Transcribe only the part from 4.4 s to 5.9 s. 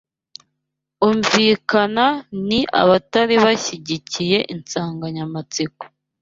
insanganyamatsiko